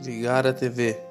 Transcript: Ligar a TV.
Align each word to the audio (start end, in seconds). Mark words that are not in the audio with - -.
Ligar 0.00 0.46
a 0.46 0.52
TV. 0.52 1.07